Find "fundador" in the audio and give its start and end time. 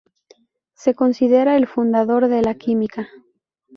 1.67-2.27